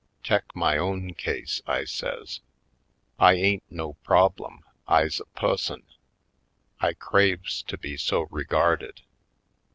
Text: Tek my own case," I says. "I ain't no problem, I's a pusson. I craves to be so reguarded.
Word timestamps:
Tek 0.23 0.55
my 0.55 0.79
own 0.79 1.13
case," 1.13 1.61
I 1.67 1.83
says. 1.85 2.39
"I 3.19 3.33
ain't 3.33 3.61
no 3.69 3.93
problem, 4.03 4.63
I's 4.87 5.19
a 5.19 5.25
pusson. 5.25 5.83
I 6.79 6.93
craves 6.93 7.61
to 7.67 7.77
be 7.77 7.97
so 7.97 8.21
reguarded. 8.31 9.01